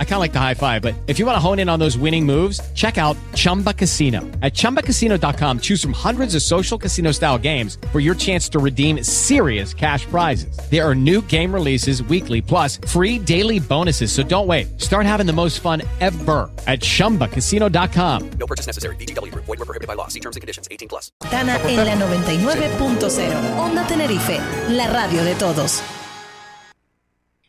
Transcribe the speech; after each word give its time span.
I 0.00 0.04
kind 0.04 0.14
of 0.14 0.20
like 0.20 0.32
the 0.32 0.40
high 0.40 0.54
five, 0.54 0.82
but 0.82 0.96
if 1.06 1.20
you 1.20 1.26
want 1.26 1.36
to 1.36 1.40
hone 1.40 1.60
in 1.60 1.68
on 1.68 1.78
those 1.78 1.96
winning 1.96 2.26
moves, 2.26 2.60
check 2.72 2.98
out 2.98 3.16
Chumba 3.36 3.72
Casino. 3.72 4.22
At 4.42 4.54
ChumbaCasino.com, 4.54 5.60
choose 5.60 5.80
from 5.80 5.92
hundreds 5.92 6.34
of 6.34 6.42
social 6.42 6.76
casino 6.76 7.12
style 7.12 7.38
games 7.38 7.78
for 7.92 8.00
your 8.00 8.16
chance 8.16 8.48
to 8.48 8.58
redeem 8.58 9.04
serious 9.04 9.72
cash 9.72 10.04
prizes. 10.06 10.58
There 10.68 10.84
are 10.84 10.96
new 10.96 11.22
game 11.22 11.54
releases 11.54 12.02
weekly, 12.02 12.42
plus 12.42 12.78
free 12.88 13.20
daily 13.20 13.60
bonuses. 13.60 14.10
So 14.10 14.24
don't 14.24 14.48
wait. 14.48 14.80
Start 14.80 15.06
having 15.06 15.26
the 15.26 15.32
most 15.32 15.60
fun 15.60 15.82
ever 16.00 16.50
at 16.66 16.80
ChumbaCasino.com. 16.80 18.30
No 18.30 18.46
purchase 18.48 18.66
necessary. 18.66 18.96
BGW. 18.96 19.32
Void 19.32 19.46
were 19.46 19.56
prohibited 19.58 19.86
by 19.86 19.94
law. 19.94 20.08
See 20.08 20.20
terms 20.20 20.34
and 20.34 20.40
conditions. 20.40 20.66
18 20.72 20.88
plus. 20.88 21.12
Tana 21.30 21.56
en 21.68 21.76
la 21.76 21.94
99.0. 21.94 23.58
Onda 23.58 23.86
Tenerife, 23.86 24.40
la 24.70 24.88
radio 24.88 25.22
de 25.22 25.34
todos. 25.36 25.82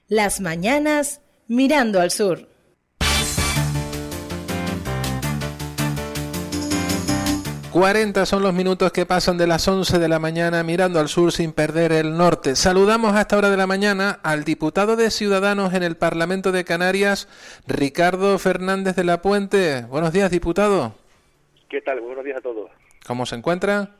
Las 0.08 0.40
mañanas 0.40 1.22
mirando 1.50 2.00
al 2.00 2.12
sur. 2.12 2.48
Cuarenta 7.72 8.26
son 8.26 8.44
los 8.44 8.54
minutos 8.54 8.92
que 8.92 9.06
pasan 9.06 9.38
de 9.38 9.48
las 9.48 9.68
11 9.68 10.00
de 10.00 10.08
la 10.08 10.20
mañana 10.20 10.64
mirando 10.64 11.00
al 11.00 11.08
sur 11.08 11.32
sin 11.32 11.54
perder 11.54 11.92
el 11.92 12.18
norte. 12.18 12.56
Saludamos 12.56 13.16
a 13.16 13.22
esta 13.22 13.38
hora 13.38 13.50
de 13.50 13.58
la 13.58 13.68
mañana 13.68 14.20
al 14.24 14.44
diputado 14.44 14.96
de 14.96 15.10
Ciudadanos 15.12 15.74
en 15.74 15.84
el 15.84 15.96
Parlamento 15.96 16.52
de 16.52 16.64
Canarias, 16.64 17.28
Ricardo 17.68 18.38
Fernández 18.38 18.96
de 18.96 19.04
la 19.04 19.22
Puente. 19.22 19.86
Buenos 19.90 20.14
días, 20.14 20.32
diputado. 20.32 20.94
¿Qué 21.68 21.82
tal? 21.82 22.02
Buenos 22.02 22.26
días 22.26 22.38
a 22.38 22.42
todos. 22.42 22.70
¿Cómo 23.08 23.26
se 23.26 23.36
encuentra? 23.36 23.96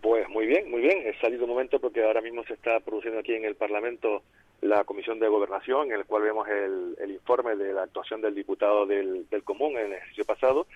Pues 0.00 0.28
muy 0.28 0.46
bien, 0.46 0.70
muy 0.70 0.80
bien. 0.80 0.98
He 1.06 1.18
salido 1.20 1.44
un 1.44 1.50
momento 1.50 1.80
porque 1.80 2.04
ahora 2.04 2.20
mismo 2.20 2.44
se 2.44 2.54
está 2.54 2.80
produciendo 2.80 3.20
aquí 3.20 3.34
en 3.34 3.44
el 3.44 3.56
Parlamento 3.56 4.22
la 4.62 4.84
Comisión 4.84 5.18
de 5.18 5.28
Gobernación, 5.28 5.88
en 5.88 6.00
el 6.00 6.04
cual 6.04 6.22
vemos 6.22 6.46
el, 6.48 6.96
el 7.00 7.10
informe 7.12 7.56
de 7.56 7.72
la 7.72 7.84
actuación 7.84 8.20
del 8.20 8.34
diputado 8.34 8.86
del, 8.86 9.26
del, 9.30 9.42
Común 9.42 9.72
en 9.78 9.86
el 9.86 9.92
ejercicio 9.94 10.24
pasado, 10.24 10.66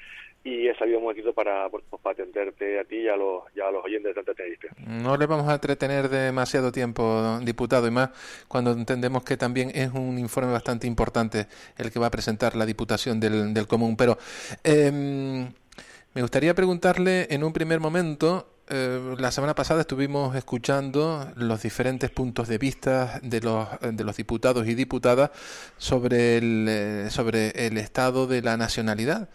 y 0.43 0.69
he 0.69 0.77
salido 0.77 0.99
un 0.99 1.05
momentito 1.05 1.33
para, 1.33 1.69
pues, 1.69 1.85
para 2.03 2.13
atenderte 2.13 2.79
a 2.79 2.85
ti 2.85 2.97
y 2.97 3.09
a 3.09 3.17
los, 3.17 3.45
y 3.55 3.61
a 3.61 3.71
los 3.71 3.85
oyentes 3.85 4.15
de 4.15 4.23
Tenerife. 4.23 4.69
No 4.87 5.17
le 5.17 5.27
vamos 5.27 5.49
a 5.49 5.55
entretener 5.55 6.09
demasiado 6.09 6.73
tiempo, 6.73 7.39
diputado, 7.43 7.87
y 7.87 7.91
más 7.91 8.11
cuando 8.49 8.73
entendemos 8.73 9.25
que 9.25 9.37
también 9.37 9.71
es 9.75 9.93
un 9.93 10.19
informe 10.19 10.53
bastante 10.53 10.87
importante 10.87 11.47
el 11.77 11.91
que 11.91 11.99
va 11.99 12.07
a 12.07 12.11
presentar 12.11 12.57
la 12.57 12.67
Diputación 12.67 13.21
del, 13.21 13.53
del 13.55 13.67
Común. 13.67 13.97
Pero 13.97 14.19
eh, 14.65 14.91
me 14.93 16.23
gustaría 16.23 16.55
preguntarle 16.55 17.27
en 17.31 17.45
un 17.45 17.53
primer 17.53 17.81
momento 17.81 18.54
eh, 18.71 19.15
la 19.19 19.31
semana 19.31 19.55
pasada 19.55 19.83
estuvimos 19.83 20.35
escuchando 20.37 21.27
los 21.37 21.63
diferentes 21.63 22.11
puntos 22.11 22.49
de 22.49 22.57
vista 22.57 23.21
de 23.23 23.41
los, 23.41 23.69
de 23.81 24.05
los 24.05 24.17
diputados 24.17 24.67
y 24.67 24.75
diputadas 24.75 25.31
sobre 25.77 26.39
el, 26.39 26.67
eh, 26.69 27.11
sobre 27.11 27.51
el 27.67 27.77
estado 27.77 28.27
de 28.27 28.41
la 28.41 28.57
nacionalidad. 28.57 29.29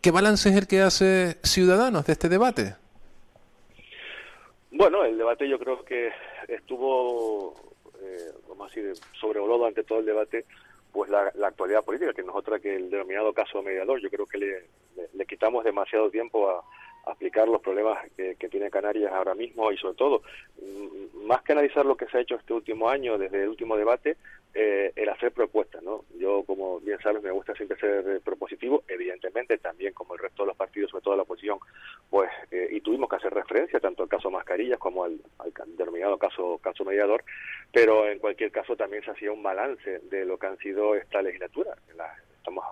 ¿Qué 0.00 0.10
balance 0.10 0.48
es 0.48 0.56
el 0.56 0.66
que 0.66 0.80
hace 0.80 1.36
Ciudadanos 1.44 2.06
de 2.06 2.12
este 2.12 2.28
debate? 2.28 2.74
Bueno, 4.72 5.04
el 5.04 5.16
debate 5.16 5.48
yo 5.48 5.58
creo 5.60 5.84
que 5.84 6.10
estuvo, 6.48 7.54
eh, 8.00 8.32
vamos 8.48 8.72
a 8.72 8.74
decir, 8.74 8.94
sobrevolado 9.20 9.66
ante 9.66 9.84
todo 9.84 10.00
el 10.00 10.06
debate, 10.06 10.44
pues 10.92 11.08
la, 11.08 11.32
actualidad 11.46 11.84
política, 11.84 12.12
que 12.12 12.22
no 12.22 12.32
es 12.32 12.36
otra 12.36 12.58
que 12.58 12.74
el 12.74 12.90
denominado 12.90 13.32
caso 13.32 13.62
mediador. 13.62 14.00
Yo 14.00 14.10
creo 14.10 14.26
que 14.26 14.38
le, 14.38 14.64
le 15.12 15.26
quitamos 15.26 15.62
demasiado 15.62 16.10
tiempo 16.10 16.50
a 16.50 16.64
a 17.04 17.10
explicar 17.10 17.48
los 17.48 17.60
problemas 17.60 17.98
que, 18.16 18.36
que, 18.36 18.48
tiene 18.48 18.70
Canarias 18.70 19.12
ahora 19.12 19.34
mismo 19.34 19.72
y 19.72 19.76
sobre 19.76 19.96
todo, 19.96 20.22
más 21.14 21.42
que 21.42 21.52
analizar 21.52 21.84
lo 21.84 21.96
que 21.96 22.06
se 22.06 22.18
ha 22.18 22.20
hecho 22.20 22.36
este 22.36 22.52
último 22.52 22.88
año 22.88 23.18
desde 23.18 23.42
el 23.42 23.48
último 23.48 23.76
debate, 23.76 24.16
eh, 24.54 24.92
el 24.94 25.08
hacer 25.08 25.32
propuestas, 25.32 25.82
¿no? 25.82 26.04
Yo, 26.18 26.44
como 26.44 26.78
bien 26.80 26.98
sabes, 27.02 27.22
me 27.22 27.30
gusta 27.30 27.54
siempre 27.54 27.78
ser 27.78 28.20
propositivo, 28.20 28.84
evidentemente 28.86 29.56
también 29.56 29.94
como 29.94 30.14
el 30.14 30.20
resto 30.20 30.42
de 30.42 30.48
los 30.48 30.56
partidos, 30.56 30.90
sobre 30.90 31.04
todo 31.04 31.16
la 31.16 31.22
oposición, 31.22 31.58
pues, 32.10 32.30
eh, 32.50 32.68
y 32.70 32.82
tuvimos 32.82 33.08
que 33.08 33.16
hacer 33.16 33.32
referencia 33.32 33.80
tanto 33.80 34.02
al 34.02 34.10
caso 34.10 34.30
Mascarillas 34.30 34.78
como 34.78 35.04
al, 35.04 35.18
al 35.38 35.52
denominado 35.76 36.18
caso, 36.18 36.58
caso 36.58 36.84
mediador, 36.84 37.24
pero 37.72 38.06
en 38.08 38.18
cualquier 38.18 38.52
caso 38.52 38.76
también 38.76 39.02
se 39.02 39.12
hacía 39.12 39.32
un 39.32 39.42
balance 39.42 40.00
de 40.00 40.26
lo 40.26 40.38
que 40.38 40.46
han 40.46 40.58
sido 40.58 40.94
esta 40.96 41.22
legislatura. 41.22 41.74
La, 41.96 42.14
estamos 42.36 42.64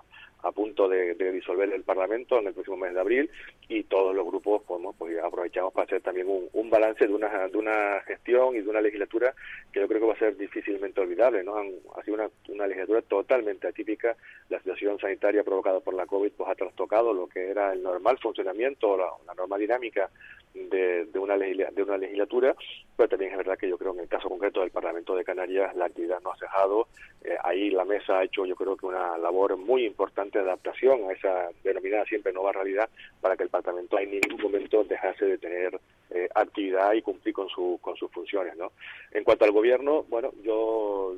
a 0.42 0.52
punto 0.52 0.88
de, 0.88 1.14
disolver 1.32 1.72
el 1.72 1.82
Parlamento 1.82 2.38
en 2.38 2.48
el 2.48 2.54
próximo 2.54 2.76
mes 2.76 2.94
de 2.94 3.00
abril 3.00 3.30
y 3.70 3.84
todos 3.84 4.12
los 4.16 4.26
grupos 4.26 4.62
pues, 4.66 4.82
pues 4.98 5.16
aprovechamos 5.22 5.72
para 5.72 5.84
hacer 5.84 6.02
también 6.02 6.28
un, 6.28 6.48
un, 6.54 6.68
balance 6.68 7.06
de 7.06 7.14
una, 7.14 7.46
de 7.46 7.56
una 7.56 8.00
gestión 8.00 8.56
y 8.56 8.60
de 8.62 8.68
una 8.68 8.80
legislatura 8.80 9.32
que 9.72 9.78
yo 9.78 9.86
creo 9.86 10.00
que 10.00 10.06
va 10.08 10.14
a 10.14 10.18
ser 10.18 10.36
difícilmente 10.36 11.00
olvidable. 11.00 11.44
¿no? 11.44 11.54
Han, 11.54 11.70
ha 11.96 12.02
sido 12.02 12.16
una, 12.16 12.28
una 12.48 12.66
legislatura 12.66 13.02
totalmente 13.02 13.68
atípica. 13.68 14.16
La 14.48 14.58
situación 14.58 14.98
sanitaria 14.98 15.44
provocada 15.44 15.78
por 15.78 15.94
la 15.94 16.06
COVID 16.06 16.32
pues, 16.32 16.50
ha 16.50 16.56
trastocado 16.56 17.14
lo 17.14 17.28
que 17.28 17.48
era 17.48 17.72
el 17.72 17.84
normal 17.84 18.18
funcionamiento, 18.18 18.96
la, 18.96 19.06
la 19.24 19.34
normal 19.34 19.60
dinámica 19.60 20.10
de, 20.52 21.04
de, 21.06 21.18
una 21.20 21.38
de 21.38 21.82
una 21.82 21.96
legislatura, 21.96 22.56
pero 22.96 23.08
también 23.08 23.30
es 23.30 23.36
verdad 23.36 23.56
que 23.56 23.68
yo 23.68 23.78
creo 23.78 23.92
que 23.92 23.98
en 23.98 24.04
el 24.04 24.08
caso 24.08 24.28
concreto 24.28 24.60
del 24.60 24.72
Parlamento 24.72 25.14
de 25.14 25.24
Canarias 25.24 25.76
la 25.76 25.86
actividad 25.86 26.20
no 26.22 26.32
ha 26.32 26.36
cejado. 26.36 26.88
Eh, 27.22 27.36
ahí 27.44 27.70
la 27.70 27.84
mesa 27.84 28.18
ha 28.18 28.24
hecho 28.24 28.44
yo 28.46 28.56
creo 28.56 28.76
que 28.76 28.86
una 28.86 29.16
labor 29.16 29.56
muy 29.56 29.84
importante 29.84 30.38
de 30.38 30.44
adaptación 30.44 31.08
a 31.08 31.12
esa 31.12 31.50
denominada 31.62 32.04
siempre 32.06 32.32
nueva 32.32 32.52
realidad 32.52 32.88
para 33.20 33.36
que 33.36 33.44
el 33.44 33.48
Parlamento 33.48 33.59
en 33.66 34.10
ningún 34.10 34.40
momento 34.42 34.84
dejase 34.84 35.24
de 35.24 35.38
tener 35.38 35.80
eh, 36.10 36.28
actividad 36.34 36.92
y 36.94 37.02
cumplir 37.02 37.34
con, 37.34 37.48
su, 37.48 37.78
con 37.80 37.96
sus 37.96 38.10
funciones. 38.10 38.56
¿no? 38.56 38.72
En 39.12 39.24
cuanto 39.24 39.44
al 39.44 39.52
gobierno, 39.52 40.04
bueno, 40.08 40.32
yo 40.42 41.16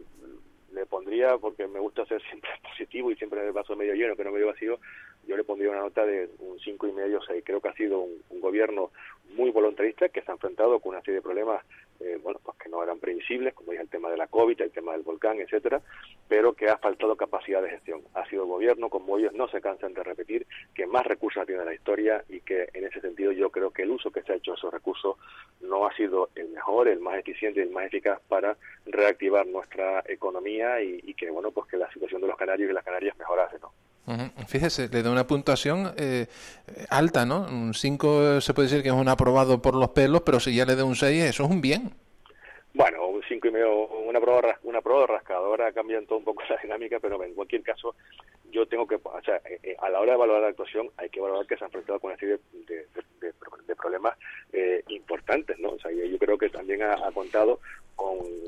le 0.73 0.87
pondría, 0.87 1.37
porque 1.39 1.67
me 1.67 1.81
gusta 1.81 2.07
ser 2.07 2.23
siempre 2.29 2.51
positivo 2.63 3.11
y 3.11 3.17
siempre 3.17 3.45
el 3.45 3.53
vaso 3.53 3.77
medio 3.77 3.95
lleno, 3.95 4.17
que 4.17 4.25
no 4.25 4.33
medio 4.33 4.47
vacío, 4.47 4.79
yo 5.27 5.37
le 5.37 5.45
pondría 5.45 5.71
una 5.71 5.81
nota 5.81 6.05
de 6.05 6.29
un 6.41 6.59
cinco 6.61 6.89
y 6.89 6.93
medio, 6.93 7.21
seis. 7.27 7.43
Creo 7.47 7.61
que 7.61 7.69
ha 7.69 7.75
sido 7.75 8.01
un, 8.01 8.23
un, 8.31 8.41
gobierno 8.41 8.91
muy 9.35 9.51
voluntarista 9.51 10.09
que 10.09 10.21
se 10.23 10.31
ha 10.31 10.35
enfrentado 10.35 10.81
con 10.81 10.91
una 10.91 11.01
serie 11.01 11.17
de 11.17 11.23
problemas, 11.23 11.65
eh, 12.05 12.19
bueno, 12.23 12.41
pues 12.43 12.57
que 12.59 12.69
no 12.69 12.83
eran 12.83 12.99
previsibles, 12.99 13.55
como 13.55 13.73
dije 13.73 13.83
el 13.83 13.89
tema 13.89 14.11
de 14.11 14.17
la 14.17 14.27
COVID, 14.27 14.61
el 14.61 14.71
tema 14.71 14.93
del 14.93 15.03
volcán, 15.03 15.41
etcétera, 15.41 15.81
pero 16.29 16.55
que 16.55 16.69
ha 16.69 16.79
faltado 16.79 17.17
capacidad 17.17 17.63
de 17.63 17.71
gestión. 17.71 18.03
Ha 18.15 18.29
sido 18.29 18.43
el 18.43 18.49
gobierno, 18.49 18.89
como 18.89 19.19
ellos 19.19 19.33
no 19.35 19.49
se 19.49 19.61
cansan 19.61 19.95
de 19.95 20.03
repetir, 20.03 20.47
que 20.75 20.87
más 20.87 21.05
recursos 21.07 21.47
tiene 21.47 21.65
la 21.65 21.75
historia 21.75 22.25
y 22.29 22.41
que 22.41 22.69
en 22.75 22.85
ese 22.87 23.01
sentido 23.01 23.33
yo 23.33 23.51
creo 23.51 23.71
que 23.71 23.83
el 23.83 23.91
uso 23.91 24.11
que 24.11 24.23
se 24.23 24.33
ha 24.33 24.37
hecho 24.37 24.53
de 24.53 24.57
esos 24.57 24.73
recursos 24.73 25.17
no 25.61 25.87
ha 25.87 25.95
sido 25.95 26.31
el 26.35 26.49
mejor, 26.49 26.89
el 26.89 27.01
más 27.01 27.19
eficiente 27.19 27.61
y 27.61 27.65
el 27.65 27.71
más 27.71 27.87
eficaz 27.87 28.21
para 28.29 28.57
reactivar 28.87 29.47
nuestra 29.47 30.03
economía 30.07 30.83
y, 30.83 31.01
y 31.03 31.15
que, 31.15 31.31
bueno, 31.31 31.51
pues 31.51 31.69
que 31.69 31.77
la 31.77 31.91
situación 31.93 32.21
de 32.21 32.29
los 32.29 32.37
canarios 32.37 32.71
y 32.71 32.75
las 32.75 32.85
canarias 32.85 33.17
mejorase, 33.19 33.59
¿no? 33.61 33.73
Uh 34.05 34.13
-huh. 34.13 34.47
Fíjese, 34.47 34.89
le 34.89 35.03
da 35.03 35.11
una 35.11 35.27
puntuación 35.27 35.95
eh, 35.97 36.27
alta, 36.89 37.25
¿no? 37.25 37.47
Un 37.47 37.73
5 37.73 38.41
se 38.41 38.53
puede 38.53 38.69
decir 38.69 38.83
que 38.83 38.89
es 38.89 38.95
un 38.95 39.09
aprobado 39.09 39.63
por 39.63 39.75
los 39.77 39.91
pelos, 39.91 40.23
pero 40.23 40.41
si 40.41 40.55
ya 40.55 40.67
le 40.67 40.75
da 40.75 40.85
un 40.85 40.97
6, 40.97 41.25
eso 41.25 41.45
es 41.45 41.51
un 41.51 41.61
bien. 41.61 41.95
Bueno, 42.75 42.99
5 43.29 43.49
y 43.49 43.51
medio, 43.51 43.87
una 43.89 44.21
prueba, 44.21 44.59
una 44.63 44.81
prueba 44.81 45.07
rascadora 45.07 45.73
cambian 45.73 46.07
todo 46.07 46.19
un 46.19 46.25
poco 46.25 46.43
la 46.49 46.57
dinámica, 46.57 46.99
pero 47.01 47.23
en 47.23 47.35
cualquier 47.35 47.63
caso, 47.63 47.95
yo 48.51 48.67
tengo 48.67 48.87
que, 48.87 48.97
o 48.97 49.23
sea, 49.25 49.41
eh, 49.45 49.77
a 49.81 49.89
la 49.89 50.01
hora 50.01 50.13
de 50.13 50.17
evaluar 50.17 50.43
la 50.43 50.49
actuación, 50.49 50.91
hay 50.97 51.09
que 51.09 51.21
valorar 51.21 51.47
que 51.47 51.57
se 51.57 51.65
han 51.65 51.69
enfrentado 51.69 52.01
con 52.01 52.11
una 52.11 52.19
serie 52.19 52.39
de, 52.53 52.87
problemas 53.77 54.17
eh, 54.53 54.85
importantes, 54.89 55.59
¿no? 55.59 55.71
O 55.71 55.79
sea, 55.79 55.91
yo 55.91 56.19
creo 56.19 56.39
que 56.39 56.49
también 56.51 56.83
ha, 56.83 56.93
ha 56.93 57.11
contado 57.11 57.59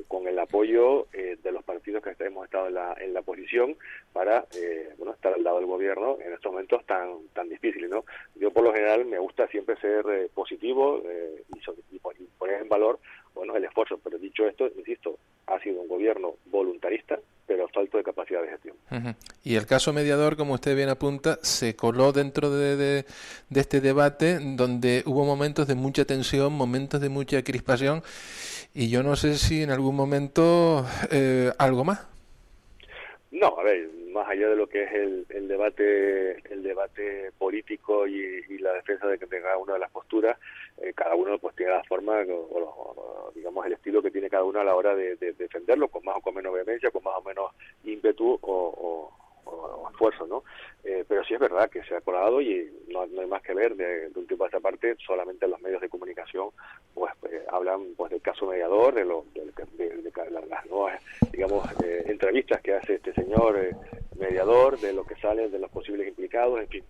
con, 0.09 0.27
el 0.27 0.39
apoyo 0.39 1.07
eh, 1.13 1.37
de 1.43 1.53
los 1.53 1.63
partidos 1.65 2.03
que 2.03 2.25
hemos 2.25 2.47
estado 2.47 2.69
en 2.69 2.75
la, 2.75 2.95
en 2.99 3.13
la 3.13 3.23
posición 3.23 3.77
para 4.13 4.47
eh, 4.57 4.95
bueno 4.97 5.13
estar 5.13 5.35
al 5.35 5.45
lado 5.45 5.59
del 5.59 5.67
gobierno 5.67 6.17
en 6.21 6.33
estos 6.33 6.51
momentos 6.51 6.85
tan 6.87 7.29
tan 7.35 7.49
difíciles 7.49 7.91
no 7.91 8.05
yo 8.37 8.51
por 8.51 8.65
lo 8.65 8.73
general 8.73 9.05
me 9.05 9.19
gusta 9.19 9.47
siempre 9.49 9.77
ser 9.77 10.07
eh, 10.09 10.31
positivo 10.35 11.03
y, 11.55 11.95
y, 11.95 11.99
poner 12.39 12.63
en 12.63 12.69
valor 12.69 12.99
bueno 13.45 13.59
el 13.59 13.65
esfuerzo 13.65 13.99
pero 14.03 14.19
dicho 14.19 14.47
esto 14.47 14.67
insisto 14.77 15.19
ha 15.47 15.59
sido 15.61 15.81
un 15.81 15.89
gobierno 15.89 16.35
voluntarista 16.47 17.19
pero 17.47 17.69
falto 17.69 17.99
de 17.99 18.05
capacidad 18.05 18.41
de 18.41 18.49
gestión. 18.49 18.77
Y 19.43 19.57
el 19.57 19.67
caso 19.67 19.93
mediador, 19.93 20.37
como 20.37 20.55
usted 20.55 20.75
bien 20.75 20.89
apunta, 20.89 21.39
se 21.43 21.77
coló 21.77 22.13
dentro 22.13 22.51
de, 22.51 22.77
de, 22.77 23.05
de, 23.51 23.61
este 23.61 23.81
debate 23.81 24.39
donde 24.39 25.03
hubo 25.05 25.27
momentos 25.27 25.67
de 25.67 25.75
mucha 25.75 26.05
tensión, 26.05 26.55
momentos 26.55 27.01
de 27.01 27.09
mucha 27.11 27.43
crispación, 27.43 28.03
y 28.73 28.89
yo 28.89 29.03
no 29.03 29.17
sé 29.17 29.37
si 29.37 29.63
en 29.63 29.71
algún 29.71 29.95
momento 29.97 30.87
eh, 31.11 31.53
algo 31.59 31.85
más. 31.85 32.14
No, 33.45 33.59
a 33.59 33.63
ver, 33.63 33.91
más 34.09 34.27
allá 34.27 34.49
de 34.49 34.57
lo 34.57 34.67
que 34.67 34.85
es 34.85 34.93
el, 34.93 35.27
el 35.29 35.49
debate 35.49 36.41
el 36.51 36.63
debate 36.63 37.31
político 37.37 38.07
y, 38.07 38.57
la 38.59 38.73
defensa 38.73 39.07
de 39.07 39.19
que 39.19 39.27
tenga 39.27 39.59
una 39.59 39.75
de 39.75 39.81
las 39.81 39.91
posturas, 39.91 40.39
eh, 40.79 40.95
cada 40.95 41.15
uno 41.15 41.39
pues 41.39 41.55
tiene 41.55 41.73
la 41.73 41.85
forma 41.85 42.23
o, 42.23 42.33
o, 42.33 43.33
digamos 43.35 43.67
el 43.67 43.75
estilo 43.75 44.01
que 44.01 44.11
tiene 44.11 44.31
cada 44.31 44.45
uno 44.45 44.61
a 44.61 44.65
la 44.65 44.75
hora 44.75 44.97
de, 44.97 45.17
de, 45.17 45.35
defenderlo, 45.35 45.89
con 45.89 46.03
más 46.07 46.17
o 46.17 46.23
con 46.23 46.35
menos 46.35 46.55
vehemencia, 46.55 46.91
con 46.91 47.05
más 47.05 47.17
o 47.19 47.23
menos 47.23 47.53
ímpetu 47.85 48.39
o, 48.41 49.13
o, 49.45 49.89
esfuerzo, 49.91 50.27
¿no? 50.27 50.45
Eh, 50.83 51.05
pero 51.07 51.25
sí 51.25 51.35
es 51.35 51.41
verdad 51.41 51.71
que 51.71 51.83
se 51.85 51.95
ha 51.95 52.01
colado 52.01 52.41
y 52.41 52.71
no, 52.89 53.03
hay 53.03 53.27
más 53.27 53.43
que 53.43 53.55
ver 53.55 53.77
de, 53.77 54.11
un 54.15 54.27
tiempo 54.27 54.45
a 54.45 54.49
esta 54.49 54.61
parte, 54.61 54.97
solamente 55.07 55.49
los 55.49 55.61
medios 55.61 55.81
de 55.81 55.89
comunicación 55.89 56.51
pues 56.93 57.13
eh, 57.31 57.45
hablan 57.51 57.95
pues 57.97 58.11
del 58.11 58.21
caso 58.21 58.47
mediador, 58.47 58.95
de, 58.95 59.05
lo, 59.05 59.25
de, 59.35 59.53
las 60.31 60.67
nuevas, 60.67 61.03
digamos, 61.33 61.67
eh, 61.83 62.05
entrevistas 62.07 62.61
que 62.61 62.75
hace 62.75 62.95
este 62.95 63.13
señor 63.13 63.59
mediador, 64.17 64.79
de 64.79 64.93
lo 64.93 65.05
que 65.05 65.17
sale, 65.17 65.49
de 65.49 65.59
los 65.59 65.71
posibles 65.71 66.09
implicados, 66.09 66.61
en 66.61 66.69
fin. 66.69 66.85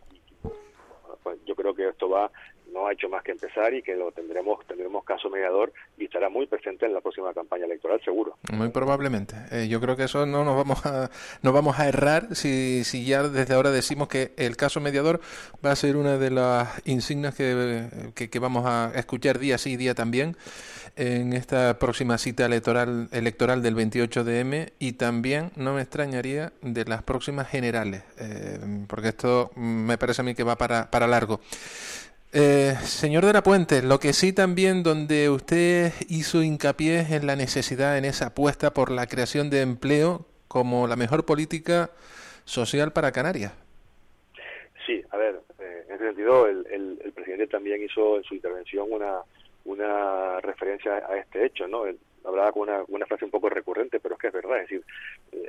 Pues 1.23 1.39
yo 1.47 1.55
creo 1.55 1.75
que 1.75 1.89
esto 1.89 2.09
va 2.09 2.31
no 2.75 2.89
ha 2.89 2.93
hecho 2.93 3.09
más 3.09 3.23
que 3.23 3.31
empezar 3.31 3.73
y 3.73 3.83
que 3.83 3.95
lo 3.95 4.11
tendremos 4.11 4.67
tendremos 4.67 5.05
caso 5.05 5.31
mediador 5.31 5.73
y 5.97 6.05
estará 6.05 6.29
muy 6.29 6.47
presente 6.47 6.85
en 6.85 6.93
la 6.93 7.01
próxima 7.01 7.33
campaña 7.33 7.65
electoral 7.67 8.01
seguro. 8.05 8.37
Muy 8.53 8.69
probablemente. 8.71 9.37
Eh, 9.53 9.69
yo 9.69 9.81
creo 9.81 9.97
que 9.97 10.05
eso 10.05 10.27
no 10.27 10.45
nos 10.45 10.57
vamos 10.57 10.85
a 10.85 11.11
no 11.43 11.53
vamos 11.53 11.79
a 11.79 11.89
errar 11.89 12.35
si, 12.35 12.83
si 12.85 13.07
ya 13.07 13.23
desde 13.23 13.55
ahora 13.55 13.71
decimos 13.71 14.09
que 14.09 14.33
el 14.37 14.57
caso 14.57 14.81
mediador 14.81 15.21
va 15.65 15.71
a 15.71 15.77
ser 15.77 15.97
una 15.97 16.19
de 16.19 16.31
las 16.31 16.83
insignias 16.87 17.35
que, 17.35 18.11
que, 18.15 18.39
vamos 18.41 18.67
a 18.67 18.93
escuchar 18.97 19.39
día 19.39 19.57
sí 19.57 19.77
día 19.77 19.95
también 19.95 20.37
en 20.97 21.33
esta 21.33 21.79
próxima 21.79 22.19
cita 22.19 22.47
electoral 22.47 23.09
electoral 23.13 23.63
del 23.63 23.75
28 23.75 24.25
de 24.25 24.41
M. 24.41 24.73
Y 24.81 24.93
también 24.93 25.53
no 25.55 25.75
me 25.75 25.83
extrañaría 25.83 26.53
de 26.61 26.85
las 26.85 27.03
próximas 27.03 27.49
generales 27.49 28.03
eh, 28.19 28.59
porque 28.89 29.09
esto 29.09 29.51
me 29.55 29.97
parece 29.97 30.23
a 30.23 30.25
mí 30.25 30.35
que 30.35 30.43
va 30.43 30.57
para, 30.57 30.91
para 30.91 31.07
largo 31.07 31.41
eh, 32.35 32.75
señor 32.83 33.25
de 33.25 33.33
la 33.33 33.43
Puente, 33.43 33.81
lo 33.81 34.01
que 34.01 34.13
sí 34.13 34.33
también 34.33 34.83
donde 34.83 35.31
usted 35.31 35.93
hizo 36.09 36.43
hincapié 36.43 37.15
en 37.15 37.29
la 37.29 37.37
necesidad, 37.37 37.97
en 37.97 38.05
esa 38.05 38.27
apuesta 38.27 38.75
por 38.75 38.91
la 38.91 39.07
creación 39.07 39.51
de 39.51 39.61
empleo 39.61 40.27
como 40.49 40.89
la 40.89 40.97
mejor 40.97 41.25
política 41.25 41.91
social 42.45 42.93
para 42.93 43.13
Canarias. 43.13 43.53
Sí, 44.85 45.01
a 45.11 45.17
ver, 45.17 45.41
eh, 45.61 45.85
en 45.89 45.95
ese 45.95 46.07
sentido 46.07 46.49
el, 46.49 46.67
el, 46.73 47.13
presidente 47.13 47.47
también 47.47 47.83
hizo 47.83 48.17
en 48.17 48.25
su 48.25 48.35
intervención 48.35 48.89
una, 48.91 49.21
una 49.65 50.41
referencia 50.41 50.97
a 51.09 51.17
este 51.17 51.47
hecho, 51.47 51.69
¿no? 51.69 51.85
Hablaba 52.25 52.53
con 52.53 52.63
una, 52.63 52.85
una, 52.89 53.07
frase 53.07 53.25
un 53.25 53.31
poco 53.31 53.49
recurrente, 53.49 54.01
pero 54.01 54.15
es 54.15 54.21
que 54.21 54.29
es 54.29 54.33
verdad, 54.33 54.59
es 54.59 54.69
decir, 54.69 54.85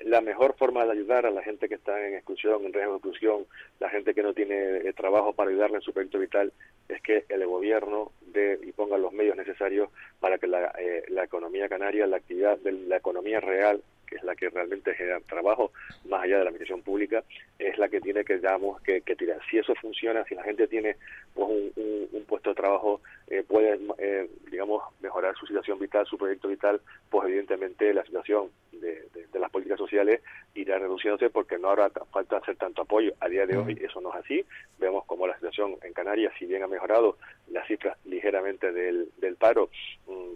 la 0.04 0.22
mejor 0.22 0.56
forma 0.56 0.86
de 0.86 0.92
ayudar 0.92 1.26
a 1.26 1.32
la 1.32 1.44
gente 1.44 1.68
que 1.68 1.76
está 1.76 2.06
en 2.06 2.16
exclusión, 2.16 2.66
en 2.66 2.74
riesgo 2.74 2.94
de 2.94 2.98
exclusión, 2.98 3.46
la 3.80 3.90
gente 3.90 4.14
que 4.14 4.24
no 4.24 4.34
tiene 4.34 4.78
eh, 4.78 4.94
trabajo 4.94 5.34
para 5.34 5.50
ayudarle 5.50 5.78
en 5.78 5.82
su 5.82 5.94
proyecto 5.94 6.20
vital, 6.20 6.52
es 6.90 7.02
que 7.02 7.26
el 7.30 7.46
gobierno 7.46 8.12
dé 8.28 8.60
y 8.64 8.72
ponga 8.72 8.98
los 8.98 9.14
medios 9.14 9.36
necesarios 9.38 9.90
para 10.20 10.38
que 10.38 10.48
la, 10.48 10.74
eh, 10.78 11.04
la 11.10 11.24
economía 11.24 11.70
canaria, 11.70 12.08
la 12.08 12.18
actividad 12.18 12.58
de 12.60 12.72
la 12.72 12.98
economía 12.98 13.40
real 13.40 13.82
que 14.06 14.16
es 14.16 14.24
la 14.24 14.36
que 14.36 14.50
realmente 14.50 14.94
genera 14.94 15.20
trabajo, 15.22 15.72
más 16.08 16.24
allá 16.24 16.38
de 16.38 16.44
la 16.44 16.50
administración 16.50 16.82
pública, 16.84 17.24
es 17.60 17.78
la 17.78 17.90
que 17.90 18.02
tiene 18.02 18.24
que, 18.24 18.36
digamos, 18.36 18.82
que, 18.82 19.02
tirar. 19.02 19.40
Si 19.50 19.58
eso 19.58 19.74
funciona, 19.76 20.24
si 20.26 20.36
la 20.36 20.44
gente 20.44 20.68
tiene 20.68 20.96
pues, 21.34 21.50
un, 21.50 22.26
puesto 22.28 22.50
de 22.50 22.56
trabajo, 22.56 23.02
eh, 23.28 23.44
puede, 23.48 23.80
eh, 23.98 24.30
digamos, 24.50 24.84
mejorar 25.00 25.36
su 25.36 25.46
situación 25.46 25.80
vital, 25.80 26.06
su 26.06 26.18
proyecto 26.18 26.48
vital, 26.48 26.82
pues 27.10 27.28
evidentemente 27.28 27.94
la 27.94 28.04
situación 28.04 28.50
de, 28.72 29.06
las 29.40 29.52
políticas 29.52 29.78
sociales 29.78 30.22
irá 30.54 30.80
reduciéndose 30.80 31.30
porque 31.30 31.58
no 31.58 31.70
habrá 31.70 31.90
falta 32.12 32.38
hacer 32.38 32.56
tanto 32.56 32.84
apoyo. 32.84 33.14
A 33.20 33.28
día 33.28 33.46
de 33.46 33.58
hoy 33.58 33.78
eso 33.82 34.00
no 34.02 34.10
es 34.10 34.24
así. 34.24 34.46
Vemos 34.80 35.06
como 35.06 35.28
la 35.28 35.36
situación 35.36 35.76
en 35.84 35.94
Canarias, 35.94 36.34
si 36.40 36.46
bien 36.46 36.64
ha 36.64 36.68
mejorado 36.68 37.18
las 37.52 37.68
cifras 37.68 37.98
ligeramente 38.06 38.72
del, 38.72 39.10
del 39.18 39.36
paro, 39.36 39.70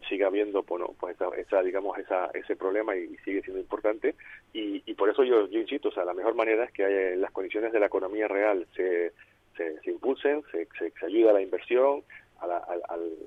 sigue 0.08 0.26
habiendo 0.26 0.64
bueno, 0.64 0.96
pues 1.00 1.16
esa, 1.38 1.62
digamos, 1.62 1.98
esa, 1.98 2.28
ese 2.34 2.56
problema 2.56 2.96
y, 2.96 3.16
sigue 3.26 3.42
siendo 3.42 3.60
importante. 3.60 4.16
Y, 4.54 4.82
y 4.86 4.94
por 4.94 5.10
eso 5.10 5.24
yo, 5.24 5.48
insisto, 5.48 5.90
o 5.90 5.92
sea, 5.92 6.06
la 6.06 6.14
mejor 6.14 6.36
manera 6.36 6.64
es 6.66 6.72
que 6.72 6.86
haya, 6.86 7.16
las 7.18 7.32
condiciones 7.32 7.72
de 7.74 7.80
la 7.80 7.88
economía 7.88 8.28
real 8.28 8.66
se, 8.76 9.12
se, 9.58 9.80
se 9.82 9.92
impulsen, 9.92 10.44
se, 10.52 10.68
se, 10.78 10.92
se 10.92 11.06
ayuda 11.06 11.32
a 11.32 11.34
la 11.34 11.42
inversión, 11.42 12.04
a 12.40 12.48
la, 12.48 12.66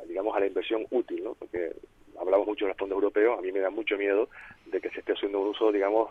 digamos 0.06 0.36
a 0.36 0.40
la 0.40 0.46
inversión 0.46 0.86
útil, 0.90 1.24
¿no? 1.24 1.34
Porque 1.34 1.72
hablamos 2.18 2.46
mucho 2.46 2.64
de 2.64 2.70
los 2.70 2.78
fondos 2.78 2.96
europeos, 2.96 3.38
a 3.38 3.42
mí 3.42 3.52
me 3.52 3.60
da 3.60 3.70
mucho 3.70 3.96
miedo 3.96 4.28
de 4.66 4.80
que 4.80 4.90
se 4.90 5.00
esté 5.00 5.12
haciendo 5.12 5.40
un 5.40 5.48
uso, 5.48 5.72
digamos, 5.72 6.10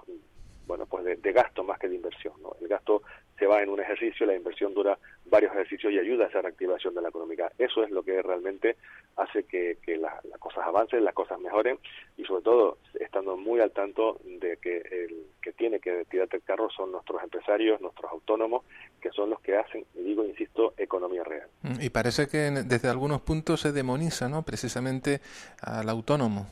bueno, 0.71 0.85
pues 0.85 1.03
de, 1.03 1.33
gasto 1.33 1.65
más 1.65 1.77
que 1.77 1.89
de 1.89 1.95
inversión. 1.95 2.33
¿no? 2.41 2.56
El 2.62 2.69
gasto 2.69 3.01
se 3.38 3.45
va 3.45 3.62
en 3.62 3.68
un 3.68 3.81
ejercicio, 3.81 4.25
la 4.25 4.38
inversión 4.38 4.73
dura 4.73 4.97
varios 5.25 5.51
ejercicios 5.51 5.91
y 5.91 6.00
ayuda 6.00 6.23
a 6.23 6.27
esa 6.29 6.41
reactivación 6.41 6.95
de 6.95 7.01
la 7.01 7.09
economía. 7.09 7.51
Eso 7.57 7.83
es 7.83 7.91
lo 7.91 8.03
que 8.03 8.21
realmente 8.21 8.77
hace 9.18 9.44
que, 9.44 9.75
las 9.97 10.39
cosas 10.39 10.65
avancen, 10.65 11.03
las 11.03 11.13
cosas 11.13 11.41
mejoren 11.41 11.77
y 12.15 12.23
sobre 12.23 12.44
todo 12.44 12.77
estando 12.97 13.35
muy 13.35 13.59
al 13.59 13.71
tanto 13.71 14.21
de 14.23 14.56
que 14.62 14.77
el 14.77 15.25
que 15.41 15.51
tiene 15.51 15.81
que 15.81 16.06
tirarte 16.09 16.38
el 16.38 16.44
carro 16.44 16.69
son 16.69 16.94
nuestros 16.94 17.21
empresarios, 17.21 17.81
nuestros 17.81 18.09
autónomos, 18.09 18.63
que 19.01 19.12
son 19.12 19.29
los 19.29 19.41
que 19.41 19.57
hacen, 19.57 19.83
y 19.94 20.03
digo, 20.03 20.24
insisto, 20.24 20.74
economía 20.77 21.25
real. 21.25 21.50
Y 21.81 21.89
parece 21.89 22.27
que 22.29 22.38
desde 22.38 22.88
algunos 22.88 23.19
puntos 23.19 23.59
se 23.59 23.74
demoniza, 23.74 24.29
¿no? 24.29 24.44
Precisamente 24.44 25.19
al 25.62 25.89
autónomo. 25.89 26.47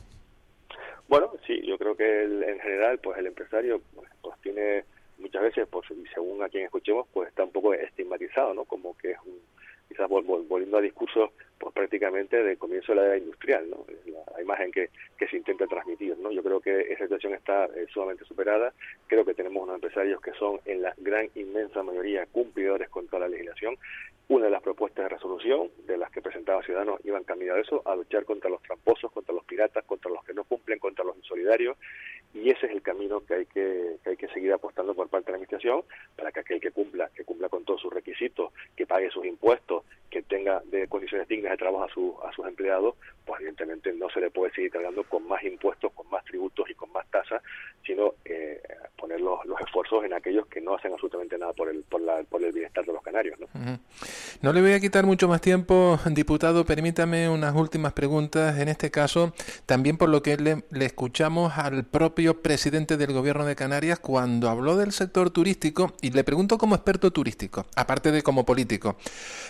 Bueno, 1.08 1.32
sí, 1.46 1.60
creo 1.80 1.96
que 1.96 2.24
en 2.24 2.60
general, 2.60 2.98
pues 2.98 3.18
el 3.18 3.26
empresario 3.26 3.80
pues, 3.94 4.10
pues 4.20 4.38
tiene 4.42 4.84
muchas 5.18 5.42
veces, 5.42 5.66
pues 5.70 5.88
según 6.12 6.42
a 6.42 6.48
quien 6.50 6.64
escuchemos, 6.64 7.08
pues 7.12 7.28
está 7.30 7.42
un 7.42 7.52
poco 7.52 7.72
estigmatizado, 7.72 8.52
¿no? 8.52 8.64
Como 8.66 8.96
que 8.98 9.12
es 9.12 9.18
un, 9.24 9.40
quizás 9.88 10.08
volviendo 10.08 10.76
a 10.76 10.80
discursos 10.82 11.30
pues 11.58 11.74
prácticamente 11.74 12.42
del 12.42 12.58
comienzo 12.58 12.92
de 12.92 13.00
la 13.00 13.06
era 13.06 13.16
industrial, 13.16 13.68
¿no? 13.68 13.84
La, 14.06 14.42
imagen 14.42 14.72
que, 14.72 14.88
que 15.18 15.26
se 15.28 15.36
intenta 15.36 15.66
transmitir, 15.66 16.16
¿no? 16.18 16.30
Yo 16.30 16.42
creo 16.42 16.60
que 16.60 16.80
esa 16.92 17.04
situación 17.04 17.34
está 17.34 17.66
eh, 17.66 17.86
sumamente 17.92 18.24
superada. 18.24 18.72
Creo 19.06 19.24
que 19.24 19.34
tenemos 19.34 19.62
unos 19.62 19.74
empresarios 19.74 20.20
que 20.22 20.32
son 20.32 20.60
en 20.64 20.82
la 20.82 20.94
gran 20.96 21.28
inmensa 21.34 21.82
mayoría 21.82 22.26
cumplidores 22.26 22.88
con 22.88 23.06
toda 23.06 23.20
la 23.20 23.28
legislación. 23.28 23.76
Una 24.28 24.46
de 24.46 24.50
las 24.52 24.62
propuestas 24.62 25.04
de 25.04 25.08
resolución 25.10 25.70
de 25.86 25.98
las 25.98 26.10
que 26.10 26.19
presentaba 26.50 26.62
Ciudadanos 26.62 27.00
iban 27.04 27.24
camino 27.24 27.54
a 27.54 27.60
eso, 27.60 27.82
a 27.84 27.94
luchar 27.94 28.24
contra 28.24 28.50
los 28.50 28.62
tramposos, 28.62 29.12
contra 29.12 29.34
los 29.34 29.44
piratas, 29.44 29.84
contra 29.84 30.10
los 30.10 30.24
que 30.24 30.34
no 30.34 30.44
cumplen, 30.44 30.78
contra 30.78 31.04
los 31.04 31.16
insolidarios, 31.16 31.76
y 32.34 32.50
ese 32.50 32.66
es 32.66 32.72
el 32.72 32.82
camino 32.82 33.24
que 33.24 33.34
hay 33.34 33.46
que, 33.46 33.96
que 34.02 34.10
hay 34.10 34.16
que 34.16 34.28
seguir 34.28 34.52
apostando 34.52 34.94
por 34.94 35.08
parte 35.08 35.26
de 35.26 35.32
la 35.32 35.36
administración 35.36 35.82
para 36.16 36.32
que 36.32 36.40
aquel 36.40 36.60
que 36.60 36.70
cumpla, 36.70 37.10
que 37.14 37.24
cumpla 37.24 37.48
con 37.48 37.64
todos 37.64 37.80
sus 37.80 37.92
requisitos, 37.92 38.52
que 38.76 38.86
pague 38.86 39.10
sus 39.10 39.24
impuestos, 39.24 39.84
que 40.10 40.22
tenga 40.22 40.60
de 40.66 40.88
condiciones 40.88 41.28
dignas 41.28 41.52
de 41.52 41.58
trabajo 41.58 41.84
a, 41.84 41.88
su, 41.88 42.18
a 42.24 42.32
sus 42.32 42.46
empleados, 42.46 42.96
pues 43.24 43.40
evidentemente 43.40 43.92
no 43.92 44.08
se 44.10 44.20
le 44.20 44.30
puede 44.30 44.52
seguir 44.52 44.70
cargando 44.70 45.04
con 45.04 45.26
más 45.26 45.42
impuestos, 45.44 45.92
con 45.92 46.08
más 46.10 46.24
tributos 46.24 46.68
y 46.68 46.74
con 46.74 46.90
más 46.92 47.08
tasas, 47.10 47.42
sino 47.84 48.14
eh, 48.24 48.59
en 50.04 50.12
aquellos 50.12 50.46
que 50.46 50.60
no 50.60 50.76
hacen 50.76 50.92
absolutamente 50.92 51.36
nada 51.36 51.52
por 51.52 51.68
el, 51.68 51.82
por, 51.82 52.00
la, 52.00 52.22
por 52.22 52.42
el 52.42 52.52
bienestar 52.52 52.84
de 52.84 52.92
los 52.92 53.02
canarios. 53.02 53.38
¿no? 53.40 53.78
no 54.42 54.52
le 54.52 54.60
voy 54.60 54.72
a 54.72 54.80
quitar 54.80 55.04
mucho 55.04 55.28
más 55.28 55.40
tiempo, 55.40 55.98
diputado, 56.10 56.64
permítame 56.64 57.28
unas 57.28 57.54
últimas 57.54 57.92
preguntas, 57.92 58.58
en 58.58 58.68
este 58.68 58.90
caso 58.90 59.34
también 59.66 59.96
por 59.96 60.08
lo 60.08 60.22
que 60.22 60.36
le, 60.36 60.64
escuchamos 60.84 61.58
al 61.58 61.84
propio 61.84 62.40
presidente 62.40 62.96
del 62.96 63.12
gobierno 63.12 63.44
de 63.44 63.56
Canarias 63.56 63.98
cuando 63.98 64.48
habló 64.48 64.76
del 64.76 64.92
sector 64.92 65.30
turístico 65.30 65.92
y 66.00 66.10
le 66.10 66.24
pregunto 66.24 66.56
como 66.56 66.74
experto 66.74 67.10
turístico, 67.10 67.66
aparte 67.74 68.12
de 68.12 68.22
como 68.22 68.44
político. 68.44 68.96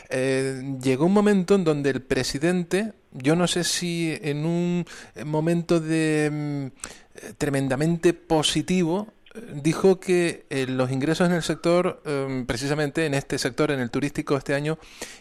Eh, 0.09 0.76
llegó 0.82 1.06
un 1.06 1.12
momento 1.12 1.54
en 1.54 1.64
donde 1.64 1.90
el 1.90 2.02
presidente, 2.02 2.92
yo 3.12 3.37
no 3.37 3.47
sé 3.47 3.64
si 3.64 4.18
en 4.23 4.47
un 4.47 4.85
momento 5.25 5.80
de 5.80 6.30
mm, 6.73 7.35
tremendamente 7.38 8.14
positivo, 8.14 9.09
dijo 9.34 10.00
que 10.00 10.44
eh, 10.50 10.66
los 10.68 10.90
ingresos 10.90 11.28
en 11.28 11.34
el 11.34 11.42
sector, 11.42 12.00
em, 12.04 12.46
precisamente 12.46 13.06
en 13.06 13.14
este 13.14 13.38
sector, 13.38 13.70
en 13.70 13.80
el 13.80 13.90
turístico 13.90 14.37
este 14.37 14.54
año, 14.54 14.78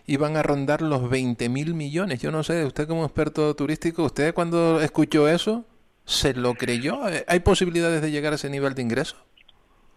iban 0.08 0.36
a 0.38 0.44
rondar 0.44 0.82
los 0.82 1.10
20 1.10 1.50
mil 1.50 1.74
millones. 1.74 2.22
Yo 2.22 2.32
no 2.32 2.44
sé, 2.44 2.66
usted 2.66 2.88
como 2.88 3.06
experto 3.06 3.56
turístico, 3.56 4.04
¿usted 4.04 4.34
cuando 4.34 4.82
escuchó 4.82 5.28
eso, 5.28 5.66
se 6.06 6.34
lo 6.34 6.56
creyó? 6.56 7.00
¿Hay 7.28 7.40
posibilidades 7.42 8.02
de 8.02 8.12
llegar 8.12 8.34
a 8.34 8.36
ese 8.36 8.50
nivel 8.50 8.74
de 8.74 8.82
ingresos? 8.82 9.24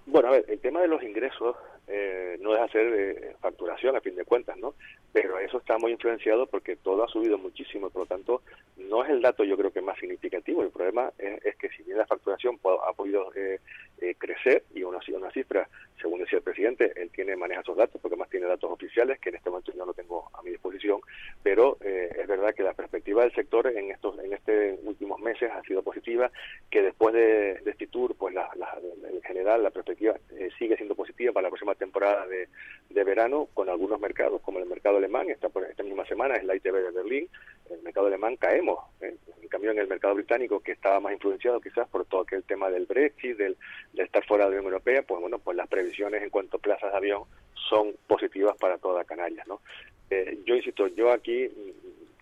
Bueno, 0.07 0.29
a 0.29 0.33
ver, 0.33 0.45
el 0.49 0.61
tema 0.61 0.81
de 0.81 0.89
los 0.89 1.03
ingresos 1.03 1.57
eh, 1.87 2.37
no 2.41 2.55
es 2.55 2.61
hacer 2.61 2.87
eh, 2.87 3.37
facturación 3.41 3.97
a 3.97 4.01
fin 4.01 4.17
de 4.17 4.25
cuentas, 4.25 4.57
¿no? 4.59 4.75
Pero 5.13 5.39
eso 5.39 5.59
está 5.59 5.79
muy 5.79 5.93
influenciado 5.93 6.47
porque 6.47 6.77
todo 6.77 7.05
ha 7.05 7.09
subido 7.09 7.39
muchísimo, 7.39 7.91
por 7.91 8.03
lo 8.03 8.07
tanto, 8.07 8.43
no 8.77 9.05
es 9.05 9.11
el 9.11 9.21
dato 9.21 9.45
yo 9.45 9.57
creo 9.57 9.73
que 9.73 9.83
más 9.83 9.99
significativo. 9.99 10.63
El 10.63 10.71
problema 10.71 11.13
es, 11.19 11.57
que 11.57 11.69
si 11.71 11.83
bien 11.83 11.99
la 11.99 12.07
facturación 12.07 12.59
ha 12.65 12.93
podido 12.93 13.31
eh, 13.35 13.61
crecer 14.19 14.65
y 14.75 14.83
una, 14.83 14.99
una 15.15 15.31
cifra, 15.31 15.69
según 16.01 16.21
decía 16.21 16.39
el 16.39 16.45
presidente, 16.45 16.93
él 16.97 17.11
tiene 17.11 17.37
maneja 17.37 17.61
esos 17.61 17.77
datos 17.77 18.01
porque 18.01 18.17
más 18.17 18.29
tiene 18.31 18.47
datos 18.47 18.71
oficiales 18.71 19.21
que 19.21 19.29
en 19.29 19.37
este 19.37 19.51
momento 19.51 19.73
yo 19.73 19.85
no 19.85 19.95
tengo 19.95 20.31
a 20.35 20.43
mi 20.43 20.51
disposición, 20.51 21.01
pero 21.43 21.77
es 21.81 22.27
verdad 22.27 22.55
que 22.55 22.63
la 22.63 22.75
perspectiva 22.75 23.23
del 23.23 23.35
sector 23.35 23.67
en 23.69 23.91
estos 23.91 24.19
en 24.19 24.33
estos 24.33 24.55
últimos 24.85 25.21
meses 25.21 25.51
ha 25.51 25.63
sido 25.63 25.83
positiva, 25.83 26.31
que 26.71 26.83
después 26.83 27.15
de, 27.15 27.61
de 27.65 27.71
este 27.71 27.87
tour, 27.87 28.15
pues 28.17 28.35
la, 28.35 28.49
en 29.13 29.23
general 29.23 29.63
la 29.63 29.71
perspectiva 29.71 30.17
eh, 30.37 30.51
sigue 30.59 30.77
siendo 30.77 30.95
positiva 30.95 31.33
para 31.33 31.45
la 31.45 31.51
próxima 31.51 31.75
temporada 31.75 32.27
de, 32.27 32.49
de, 32.93 33.05
verano 33.05 33.49
con 33.55 33.69
algunos 33.69 34.01
mercados, 34.01 34.41
como 34.43 34.59
el 34.59 34.67
mercado 34.67 34.99
alemán, 34.99 35.29
esta, 35.31 35.49
esta 35.69 35.83
misma 35.83 36.05
semana 36.07 36.35
es 36.35 36.45
la 36.45 36.57
ITB 36.57 36.73
de 36.73 36.91
Berlín, 36.91 37.29
el 37.71 37.83
mercado 37.83 38.07
alemán 38.07 38.37
caemos, 38.37 38.79
en, 39.01 39.19
cambio 39.49 39.71
en 39.71 39.79
el 39.79 39.89
mercado 39.89 40.15
británico 40.15 40.61
que 40.61 40.73
estaba 40.73 40.99
más 41.01 41.13
influenciado 41.13 41.61
quizás 41.61 41.87
por 41.89 42.07
todo 42.07 42.23
aquel 42.23 42.43
tema 42.45 42.71
del 42.71 42.87
Brexit, 42.87 43.37
del, 43.37 43.57
de 43.93 44.03
estar 44.03 44.25
fuera 44.25 44.45
de 44.45 44.51
la 44.53 44.57
Unión 44.59 44.73
Europea, 44.73 45.03
pues 45.03 45.21
bueno, 45.21 45.39
pues 45.39 45.57
las 45.57 45.69
previsiones 45.69 46.23
en 46.23 46.31
cuanto 46.31 46.57
a 46.57 46.61
plazas 46.61 46.91
de 46.91 46.97
avión 46.97 47.25
son 47.69 47.95
positivas 48.07 48.57
para 48.57 48.79
toda 48.79 49.05
Canarias, 49.05 49.47
¿no? 49.47 49.61
Eh, 50.11 50.39
yo 50.45 50.57
insisto, 50.57 50.89
yo 50.89 51.11
aquí 51.11 51.51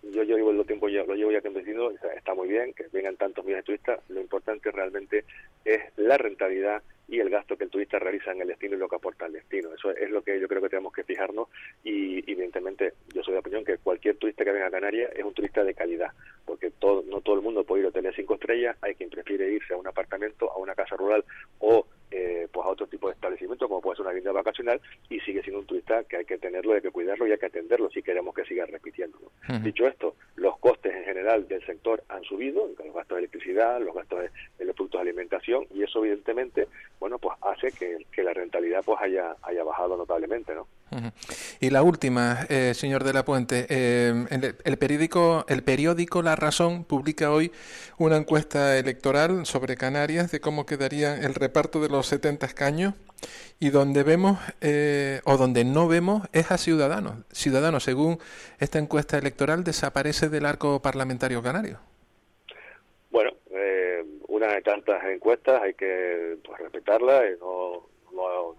yo, 0.03 0.23
yo 0.23 0.37
llevo 0.37 0.51
el 0.51 0.67
tiempo 0.67 0.89
ya, 0.89 1.05
lo 1.05 1.15
llevo 1.15 1.31
ya 1.31 1.41
convencido, 1.41 1.93
está 2.17 2.35
muy 2.35 2.49
bien 2.49 2.73
que 2.73 2.87
vengan 2.93 3.17
tantos 3.17 3.45
millones 3.45 3.65
de 3.65 3.67
turistas, 3.67 4.01
lo 4.09 4.21
importante 4.21 4.71
realmente 4.71 5.25
es 5.65 5.81
la 5.97 6.17
rentabilidad 6.17 6.83
y 7.09 7.21
el 7.21 7.31
gasto 7.31 7.57
que 7.57 7.65
el 7.65 7.71
turista 7.71 7.99
realiza 7.99 8.33
en 8.33 8.43
el 8.43 8.49
destino 8.49 8.77
y 8.77 8.79
lo 8.79 8.89
que 8.89 8.97
aporta. 8.97 9.29
Eso 9.91 10.05
es 10.05 10.11
lo 10.11 10.23
que 10.23 10.41
yo 10.41 10.49
creo 10.49 10.63
que 10.63 10.69
tenemos 10.69 10.93
que 10.93 11.05
fijarnos 11.05 11.49
y 11.85 12.19
evidentemente 12.31 12.95
yo 13.15 13.23
soy 13.23 13.35
de 13.35 13.41
opinión 13.41 13.65
que 13.65 13.79
cualquier 13.79 14.17
turista 14.17 14.45
que 14.45 14.53
venga 14.53 14.67
a 14.67 14.71
Canarias 14.71 15.11
es 15.15 15.25
un 15.25 15.35
turista 15.35 15.65
de 15.65 15.75
calidad, 15.75 16.11
porque 16.45 16.71
todo, 16.71 17.03
no 17.07 17.21
todo 17.21 17.37
el 17.37 17.43
mundo 17.43 17.65
puede 17.65 17.83
ir 17.83 17.87
a 17.87 17.89
hoteles 17.91 18.15
cinco 18.17 18.35
estrellas, 18.35 18.77
hay 18.83 18.95
quien 18.95 19.11
prefiere 19.11 19.51
irse 19.53 19.75
a 19.75 19.77
un 19.77 19.87
apartamento, 19.87 20.51
a 20.53 20.59
una 20.59 20.75
casa 20.75 20.97
rural 20.97 21.25
o 21.59 21.87
eh, 22.11 22.49
pues 22.51 22.67
a 22.67 22.71
otro 22.71 22.89
tipo 22.89 23.07
de 23.07 23.15
establecimiento 23.15 23.69
como 23.69 23.81
puede 23.81 23.97
ser 23.97 24.03
una 24.03 24.11
vivienda 24.11 24.33
vacacional 24.33 24.81
y 25.09 25.21
sigue 25.21 25.43
siendo 25.43 25.61
un 25.61 25.67
turista 25.67 26.03
que 26.05 26.17
hay 26.17 26.25
que 26.25 26.39
tenerlo, 26.39 26.75
hay 26.75 26.81
que 26.81 26.91
cuidarlo 26.91 27.27
y 27.27 27.33
hay 27.33 27.39
que 27.39 27.47
atenderlo 27.47 27.89
si 27.91 28.03
queremos 28.03 28.35
que 28.35 28.45
siga 28.45 28.67
repitiendo. 28.67 29.19
Dicho 29.63 29.87
esto, 29.87 30.17
los 30.37 30.59
costes 30.59 30.90
general 31.21 31.47
del 31.49 31.65
sector 31.67 32.03
han 32.09 32.25
subido, 32.25 32.67
los 32.67 32.95
gastos 32.95 33.17
de 33.17 33.19
electricidad, 33.19 33.81
los 33.81 33.95
gastos 33.95 34.21
de, 34.59 34.65
los 34.65 34.75
productos 34.75 35.01
de 35.01 35.11
alimentación 35.11 35.67
y 35.75 35.83
eso 35.83 36.01
evidentemente, 36.01 36.67
bueno, 36.99 37.19
pues 37.19 37.37
hace 37.43 37.73
que, 37.73 38.23
la 38.23 38.33
rentabilidad 38.35 38.83
pues 38.85 39.01
haya, 39.01 39.37
haya 39.43 39.65
bajado 39.65 39.97
notablemente, 39.97 40.55
¿no? 40.55 40.67
Y 41.61 41.71
la 41.71 41.83
última, 41.83 42.47
eh, 42.49 42.73
señor 42.75 43.05
de 43.05 43.13
la 43.13 43.25
Puente, 43.25 43.67
eh, 43.69 44.55
el, 44.65 44.79
periódico, 44.79 45.45
el 45.49 45.63
periódico 45.63 46.23
La 46.23 46.37
Razón 46.37 46.85
publica 46.85 47.31
hoy 47.31 47.53
una 47.99 48.17
encuesta 48.17 48.77
electoral 48.79 49.47
sobre 49.47 49.77
Canarias 49.77 50.31
de 50.33 50.41
cómo 50.41 50.67
quedaría 50.67 51.17
el 51.17 51.35
reparto 51.35 51.81
de 51.81 51.89
los 51.89 52.07
70 52.07 52.47
escaños 52.47 52.95
y 53.59 53.71
donde 53.71 54.03
vemos 54.03 54.39
eh, 54.61 55.21
o 55.25 55.37
donde 55.37 55.65
no 55.65 55.87
vemos 55.87 56.27
es 56.33 56.51
a 56.51 56.59
Ciudadanos. 56.59 57.25
Ciudadanos, 57.31 57.85
según 57.85 58.19
esta 58.59 58.79
encuesta 58.79 59.19
electoral, 59.19 59.63
desaparece 59.63 60.29
del 60.29 60.47
arco 60.47 60.81
parlamentario 60.81 61.43
canario. 61.43 61.79
Bueno, 63.11 63.33
una 64.29 64.55
de 64.55 64.63
tantas 64.63 65.05
encuestas 65.05 65.61
hay 65.63 65.75
que 65.75 66.39
pues, 66.45 66.59
respetarla 66.61 67.29
y 67.29 67.39
no 67.39 67.90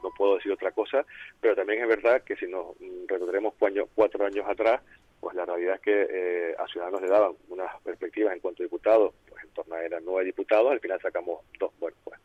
no, 0.02 0.10
puedo 0.18 0.36
decir 0.36 0.52
otra 0.52 0.72
cosa, 0.72 1.06
pero 1.40 1.56
también 1.56 1.82
es 1.82 1.88
verdad 1.88 2.24
que 2.24 2.36
si 2.36 2.48
nos 2.48 2.76
retrocedemos 3.08 3.54
cuatro 3.94 4.26
años 4.26 4.46
atrás, 4.48 4.82
pues 5.22 5.36
la 5.36 5.46
realidad 5.46 5.76
es 5.76 5.82
que 5.82 6.08
eh, 6.10 6.56
a 6.58 6.68
Ciudadanos 6.68 7.02
le 7.02 7.08
daban 7.08 7.34
unas 7.50 7.80
perspectivas 7.82 8.34
en 8.34 8.40
cuanto 8.40 8.64
a 8.64 8.66
diputados, 8.66 9.14
pues 9.30 9.44
en 9.44 9.52
torno 9.52 9.76
a 9.76 9.84
eran 9.84 10.04
nueve 10.04 10.26
diputados, 10.26 10.72
al 10.72 10.80
final 10.80 11.00
sacamos 11.00 11.42
dos. 11.60 11.72
Bueno, 11.80 11.96
pues 12.04 12.20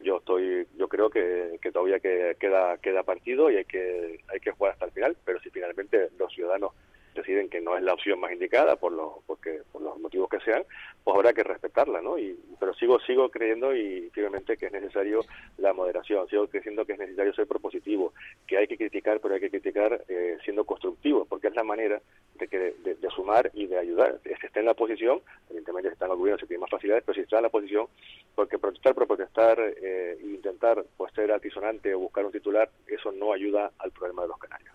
yo 0.00 0.18
estoy, 0.18 0.66
yo 0.76 0.86
creo 0.86 1.08
que, 1.08 1.58
todavía 1.72 1.98
que, 1.98 2.36
queda 2.38 2.76
queda 2.76 3.02
partido 3.04 3.50
y 3.50 3.56
hay 3.56 3.64
que 3.64 4.20
hay 4.28 4.40
que 4.40 4.50
jugar 4.50 4.72
hasta 4.72 4.84
el 4.84 4.92
final, 4.92 5.16
pero 5.24 5.40
si 5.40 5.48
finalmente 5.48 6.10
los 6.18 6.32
ciudadanos 6.34 6.72
deciden 7.14 7.48
que 7.48 7.60
no 7.62 7.76
es 7.76 7.82
la 7.82 7.94
opción 7.94 8.20
más 8.20 8.32
indicada 8.32 8.76
por 8.76 8.92
los 8.92 9.12
porque 9.26 9.62
por 9.71 9.71
los 9.94 10.02
motivos 10.02 10.28
que 10.28 10.40
sean 10.40 10.64
pues 11.04 11.14
habrá 11.14 11.32
que 11.32 11.42
respetarla 11.42 12.00
no 12.00 12.18
y 12.18 12.38
pero 12.58 12.74
sigo 12.74 13.00
sigo 13.00 13.28
creyendo 13.28 13.74
y 13.74 14.10
firmemente 14.10 14.56
que 14.56 14.66
es 14.66 14.72
necesario 14.72 15.24
la 15.58 15.72
moderación 15.72 16.28
sigo 16.28 16.46
creyendo 16.48 16.84
que 16.84 16.92
es 16.92 16.98
necesario 16.98 17.34
ser 17.34 17.46
propositivo 17.46 18.12
que 18.46 18.58
hay 18.58 18.66
que 18.66 18.76
criticar 18.76 19.20
pero 19.20 19.34
hay 19.34 19.40
que 19.40 19.50
criticar 19.50 20.04
eh, 20.08 20.38
siendo 20.44 20.64
constructivo 20.64 21.24
porque 21.24 21.48
es 21.48 21.56
la 21.56 21.64
manera 21.64 22.00
de 22.34 22.48
que 22.48 22.58
de, 22.58 22.96
sumar 23.14 23.50
y 23.52 23.66
de 23.66 23.78
ayudar. 23.78 24.18
Si 24.24 24.46
está 24.46 24.60
en 24.60 24.66
la 24.66 24.74
posición 24.74 25.20
evidentemente 25.50 25.88
si 25.88 25.92
está 25.92 26.06
en 26.06 26.12
el 26.12 26.18
gobierno 26.18 26.38
se 26.38 26.46
tiene 26.46 26.60
más 26.60 26.70
facilidades 26.70 27.04
pero 27.04 27.14
si 27.14 27.20
está 27.22 27.36
en 27.36 27.42
la 27.42 27.50
posición 27.50 27.86
porque 28.34 28.58
protestar 28.58 28.94
por 28.94 29.06
protestar 29.06 29.58
eh, 29.60 30.18
e 30.20 30.26
intentar 30.26 30.84
pues 30.96 31.12
ser 31.14 31.30
altisonante 31.30 31.94
o 31.94 32.00
buscar 32.00 32.24
un 32.24 32.32
titular 32.32 32.70
eso 32.86 33.12
no 33.12 33.32
ayuda 33.32 33.72
al 33.78 33.90
problema 33.92 34.22
de 34.22 34.28
los 34.28 34.38
canarios 34.38 34.71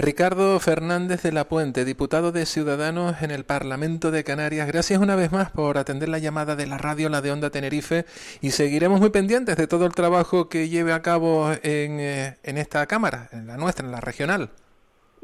Ricardo 0.00 0.60
Fernández 0.60 1.22
de 1.22 1.32
la 1.32 1.48
Puente, 1.48 1.84
diputado 1.84 2.30
de 2.30 2.46
Ciudadanos 2.46 3.20
en 3.20 3.32
el 3.32 3.42
Parlamento 3.42 4.12
de 4.12 4.22
Canarias, 4.22 4.68
gracias 4.68 5.00
una 5.00 5.16
vez 5.16 5.32
más 5.32 5.50
por 5.50 5.76
atender 5.76 6.08
la 6.08 6.20
llamada 6.20 6.54
de 6.54 6.68
la 6.68 6.78
radio 6.78 7.08
La 7.08 7.20
de 7.20 7.32
Onda 7.32 7.50
Tenerife 7.50 8.04
y 8.40 8.52
seguiremos 8.52 9.00
muy 9.00 9.10
pendientes 9.10 9.56
de 9.56 9.66
todo 9.66 9.86
el 9.86 9.94
trabajo 9.96 10.48
que 10.48 10.68
lleve 10.68 10.92
a 10.92 11.02
cabo 11.02 11.50
en, 11.64 11.98
eh, 11.98 12.36
en 12.44 12.58
esta 12.58 12.86
Cámara, 12.86 13.28
en 13.32 13.48
la 13.48 13.56
nuestra, 13.56 13.84
en 13.84 13.90
la 13.90 14.00
regional. 14.00 14.50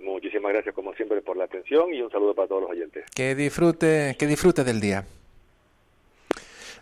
Muchísimas 0.03 0.53
gracias 0.53 0.75
como 0.75 0.93
siempre 0.95 1.23
por 1.23 1.37
la 1.37 1.45
atención 1.45 1.95
y 1.95 2.03
un 2.03 2.11
saludo 2.11 2.35
para 2.35 2.49
todos 2.49 2.63
los 2.63 2.71
oyentes. 2.73 3.05
Que 3.15 3.37
disfrute, 3.37 4.17
que 4.19 4.27
disfrute 4.27 4.65
del 4.65 4.81
día. 4.81 5.05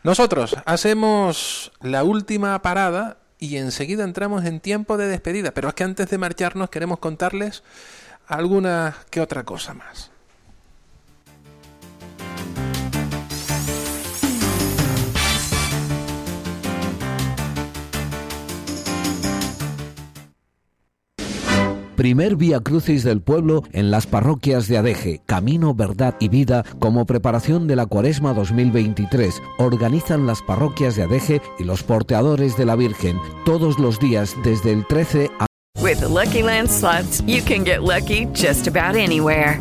Nosotros 0.02 0.56
hacemos 0.64 1.72
la 1.82 2.04
última 2.04 2.62
parada 2.62 3.18
y 3.42 3.56
enseguida 3.56 4.04
entramos 4.04 4.44
en 4.44 4.60
tiempo 4.60 4.96
de 4.96 5.08
despedida. 5.08 5.50
Pero 5.50 5.66
es 5.66 5.74
que 5.74 5.82
antes 5.82 6.08
de 6.08 6.16
marcharnos 6.16 6.70
queremos 6.70 7.00
contarles 7.00 7.64
alguna 8.28 8.94
que 9.10 9.20
otra 9.20 9.42
cosa 9.42 9.74
más. 9.74 10.11
Primer 22.02 22.34
Vía 22.34 22.58
Crucis 22.58 23.04
del 23.04 23.20
pueblo 23.20 23.62
en 23.72 23.92
las 23.92 24.08
parroquias 24.08 24.66
de 24.66 24.76
Adeje, 24.76 25.22
Camino, 25.24 25.72
Verdad 25.72 26.16
y 26.18 26.28
Vida 26.28 26.64
como 26.80 27.06
preparación 27.06 27.68
de 27.68 27.76
la 27.76 27.86
Cuaresma 27.86 28.34
2023. 28.34 29.40
Organizan 29.58 30.26
las 30.26 30.42
parroquias 30.42 30.96
de 30.96 31.04
Adeje 31.04 31.40
y 31.60 31.62
los 31.62 31.84
porteadores 31.84 32.56
de 32.56 32.66
la 32.66 32.74
Virgen 32.74 33.20
todos 33.44 33.78
los 33.78 34.00
días 34.00 34.34
desde 34.42 34.72
el 34.72 34.84
13 34.84 35.30
a 35.38 35.46
With 35.80 36.00
the 36.00 36.08
Lucky 36.08 36.42
Land 36.42 36.68
slots, 36.68 37.22
you 37.24 37.40
can 37.40 37.62
get 37.62 37.84
lucky 37.84 38.26
just 38.34 38.66
about 38.66 38.96
anywhere. 38.96 39.60